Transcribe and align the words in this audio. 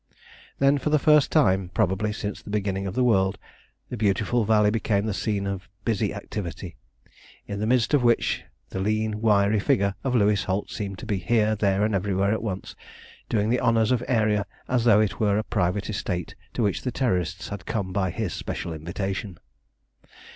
Then 0.57 0.79
for 0.79 0.89
the 0.89 0.97
first 0.97 1.31
time, 1.31 1.69
probably, 1.75 2.11
since 2.11 2.41
the 2.41 2.49
beginning 2.49 2.87
of 2.87 2.95
the 2.95 3.03
world, 3.03 3.37
the 3.89 3.97
beautiful 3.97 4.45
valley 4.45 4.71
became 4.71 5.05
the 5.05 5.13
scene 5.13 5.45
of 5.45 5.61
a 5.61 5.67
busy 5.85 6.11
activity, 6.11 6.75
in 7.45 7.59
the 7.59 7.67
midst 7.67 7.93
of 7.93 8.01
which 8.01 8.41
the 8.69 8.79
lean 8.79 9.21
wiry 9.21 9.59
figure 9.59 9.93
of 10.03 10.15
Louis 10.15 10.41
Holt 10.41 10.71
seemed 10.71 10.97
to 10.97 11.05
be 11.05 11.19
here, 11.19 11.55
there, 11.55 11.85
and 11.85 11.93
everywhere 11.93 12.31
at 12.33 12.41
once, 12.41 12.75
doing 13.29 13.51
the 13.51 13.61
honours 13.61 13.91
of 13.91 14.01
Aeria 14.09 14.47
as 14.67 14.85
though 14.85 15.01
it 15.01 15.19
were 15.19 15.37
a 15.37 15.43
private 15.43 15.87
estate 15.87 16.33
to 16.55 16.63
which 16.63 16.81
the 16.81 16.91
Terrorists 16.91 17.49
had 17.49 17.67
come 17.67 17.93
by 17.93 18.09
his 18.09 18.33
special 18.33 18.73
invitation. 18.73 19.37